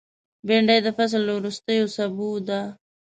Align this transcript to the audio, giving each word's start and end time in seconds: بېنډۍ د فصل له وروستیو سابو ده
بېنډۍ 0.47 0.79
د 0.83 0.87
فصل 0.97 1.21
له 1.27 1.33
وروستیو 1.37 1.91
سابو 1.95 2.29
ده 2.47 2.61